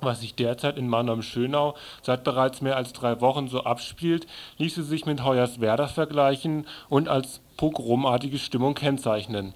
[0.00, 4.26] Was sich derzeit in Mannheim-Schönau seit bereits mehr als drei Wochen so abspielt,
[4.58, 9.54] ließe sich mit Hoyerswerda vergleichen und als pogromartige Stimmung kennzeichnen.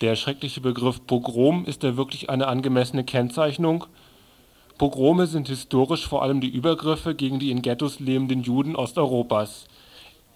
[0.00, 3.86] Der schreckliche Begriff Pogrom– ist er wirklich eine angemessene Kennzeichnung?
[4.76, 9.68] Pogrome sind historisch vor allem die Übergriffe gegen die in Ghettos lebenden Juden Osteuropas.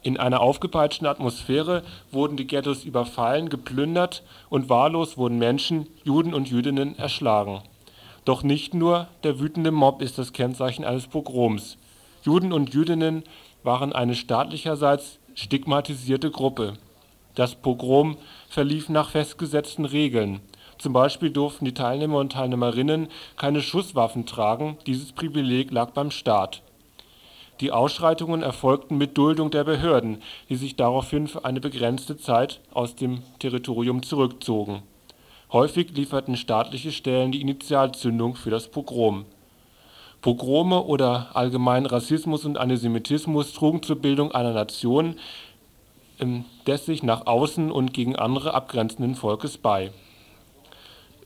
[0.03, 6.49] In einer aufgepeitschten Atmosphäre wurden die Ghettos überfallen, geplündert und wahllos wurden Menschen, Juden und
[6.49, 7.61] Jüdinnen, erschlagen
[8.25, 11.79] doch nicht nur der wütende Mob ist das Kennzeichen eines Pogroms.
[12.23, 13.25] Juden und Jüdinnen
[13.63, 16.75] waren eine staatlicherseits stigmatisierte Gruppe.
[17.35, 18.17] Das Pogrom
[18.49, 20.41] verlief nach festgesetzten Regeln.
[20.77, 26.63] Zum Beispiel durften die Teilnehmer und Teilnehmerinnen keine Schusswaffen tragen, dieses Privileg lag beim Staat.
[27.61, 32.97] Die Ausschreitungen erfolgten mit Duldung der Behörden, die sich daraufhin für eine begrenzte Zeit aus
[32.97, 34.83] dem Territorium zurückzogen
[35.53, 39.25] Häufig lieferten staatliche Stellen die Initialzündung für das Pogrom.
[40.21, 45.17] Pogrome oder allgemein Rassismus und Antisemitismus trugen zur Bildung einer Nation
[46.69, 49.91] des sich nach außen und gegen andere abgrenzenden Volkes bei.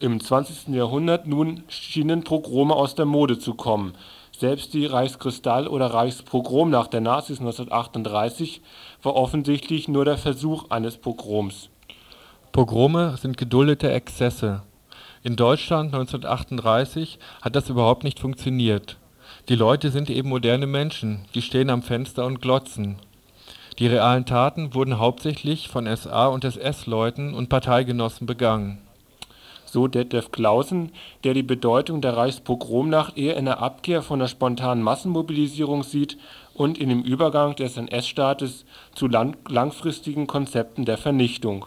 [0.01, 0.69] Im 20.
[0.69, 3.95] Jahrhundert nun schienen Pogrome aus der Mode zu kommen.
[4.33, 8.63] Selbst die Reichskristall- oder Reichspogromnacht der Nazis 1938
[9.03, 11.69] war offensichtlich nur der Versuch eines Pogroms
[12.55, 14.63] Pogrome sind geduldete Exzesse.
[15.25, 18.97] In Deutschland 1938 hat das überhaupt nicht funktioniert.
[19.49, 22.95] Die Leute sind eben moderne Menschen, die stehen am Fenster und glotzen.
[23.81, 28.79] Die realen Taten wurden hauptsächlich von SA- und SS-Leuten und Parteigenossen begangen.
[29.65, 30.93] So Detlev Clausen,
[31.25, 36.19] der die Bedeutung der Reichspogromnacht eher in der Abkehr von der spontanen Massenmobilisierung sieht
[36.55, 41.67] und in dem Übergang des NS-Staates zu langfristigen Konzepten der Vernichtung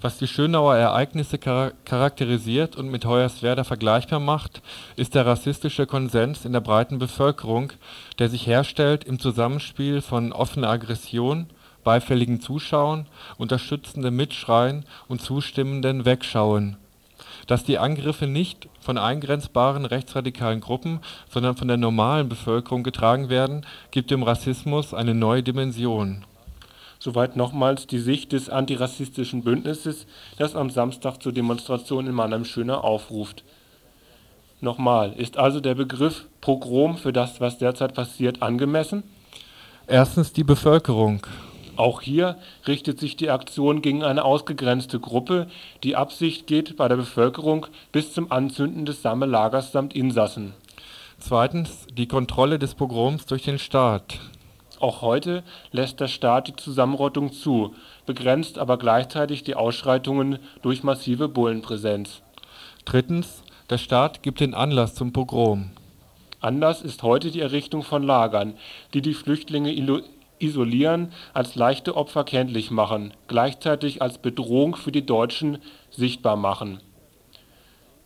[0.00, 4.62] was die Schönauer Ereignisse charakterisiert und mit Hoyerswerda vergleichbar macht,
[4.96, 7.72] ist der rassistische Konsens in der breiten Bevölkerung,
[8.18, 11.46] der sich herstellt im Zusammenspiel von offener Aggression,
[11.84, 13.06] beifälligem Zuschauen,
[13.36, 16.76] unterstützendem Mitschreien und zustimmendem Wegschauen.
[17.46, 23.66] Dass die Angriffe nicht von eingrenzbaren rechtsradikalen Gruppen, sondern von der normalen Bevölkerung getragen werden,
[23.90, 26.24] gibt dem Rassismus eine neue Dimension
[27.02, 30.06] Soweit nochmals die Sicht des Antirassistischen Bündnisses,
[30.36, 33.42] das am Samstag zur Demonstration in Mannheim-Schönau aufruft.
[34.60, 39.02] Nochmal, ist also der Begriff „Pogrom “für das, was derzeit passiert, angemessen?
[39.86, 41.26] Erstens die Bevölkerung.
[41.76, 42.36] Auch hier
[42.68, 45.46] richtet sich die Aktion gegen eine ausgegrenzte Gruppe,
[45.82, 50.52] die Absicht geht bei der Bevölkerung bis zum Anzünden des Sammellagers samt Insassen.
[51.18, 54.20] Zweitens die Kontrolle des Pogroms durch den Staat
[54.80, 55.42] auch heute
[55.72, 57.74] lässt der Staat die Zusammenrottung zu,
[58.06, 62.22] begrenzt aber gleichzeitig die Ausschreitungen durch massive Bullenpräsenz.
[62.84, 63.42] Drittens.
[63.68, 65.70] Der Staat gibt den Anlass zum Pogrom.
[66.40, 68.54] Anlass ist heute die Errichtung von Lagern,
[68.94, 69.72] die die Flüchtlinge
[70.40, 75.58] isolieren, als leichte Opfer kenntlich machen, gleichzeitig als Bedrohung für die Deutschen
[75.90, 76.80] sichtbar machen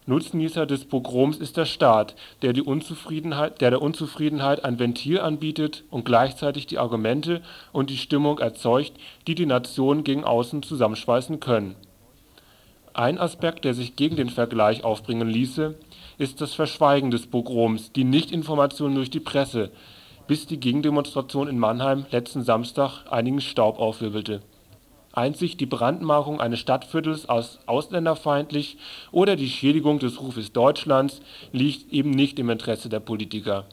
[0.06, 6.78] Nutznießer des Pogroms ist der Staat, der der Unzufriedenheit ein Ventil anbietet und gleichzeitig die
[6.78, 7.40] Argumente
[7.72, 8.92] und die Stimmung erzeugt,
[9.26, 11.74] die die Nation gegen außen zusammenschweißen können.
[12.92, 15.74] Ein Aspekt, der sich gegen den Vergleich aufbringen ließe,
[16.18, 19.70] ist das Verschweigen des Pogroms, die Nichtinformation durch die Presse,
[20.26, 24.42] bis die Gegendemonstration in Mannheim letzten Samstag einigen Staub aufwirbelte
[25.16, 28.78] Einzig die Brandmarkung eines Stadtviertels als ausländerfeindlich
[29.12, 33.64] oder die Schädigung des Rufes Deutschlands liegt eben nicht im Interesse der Politiker.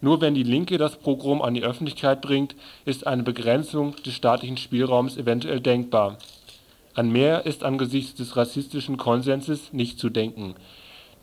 [0.00, 2.54] Nur wenn die Linke das Pogrom an die Öffentlichkeit bringt,
[2.84, 6.18] ist eine Begrenzung des staatlichen Spielraums eventuell denkbar.
[6.94, 10.54] An mehr ist angesichts des rassistischen Konsenses nicht zu denken.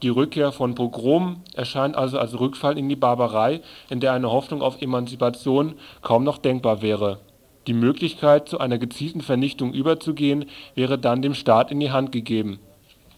[0.03, 4.61] Die Rückkehr von Pogromen erscheint also als Rückfall in die Barbarei, in der eine Hoffnung
[4.61, 7.19] auf Emanzipation kaum noch denkbar wäre
[7.67, 10.45] die Möglichkeit, zu einer gezielten Vernichtung überzugehen,
[10.75, 12.59] wäre dann dem Staat in die Hand gegeben.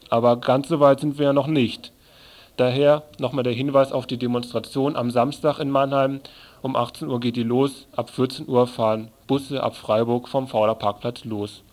[0.09, 1.93] Aber ganz so weit sind wir ja noch nicht.
[2.57, 6.19] Daher nochmal der Hinweis auf die Demonstration am Samstag in Mannheim.
[6.61, 10.75] Um 18 Uhr geht die los, ab 14 Uhr fahren Busse ab Freiburg vom Fauler
[10.75, 11.63] Parkplatz los